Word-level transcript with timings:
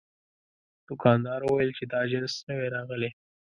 دوکاندار 0.87 1.41
وویل 1.43 1.71
چې 1.77 1.83
دا 1.93 2.01
جنس 2.11 2.33
نوی 2.49 2.67
راغلی. 2.75 3.09